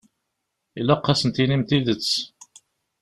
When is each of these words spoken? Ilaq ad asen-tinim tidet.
Ilaq 0.79 1.03
ad 1.05 1.11
asen-tinim 1.17 1.63
tidet. 1.69 2.09